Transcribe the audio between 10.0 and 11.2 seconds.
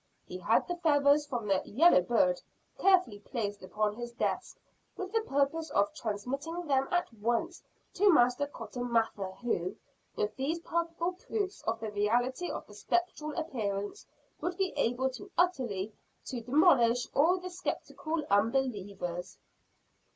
with these palpable